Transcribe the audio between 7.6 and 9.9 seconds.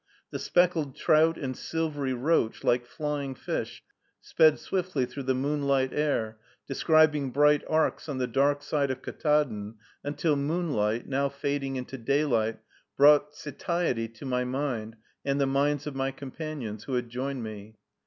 arcs on the dark side of Ktaadn,